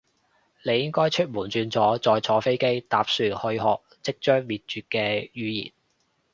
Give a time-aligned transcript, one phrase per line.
[0.63, 5.71] 你應該出門轉左，再坐飛機，搭船去學即將滅絕嘅語言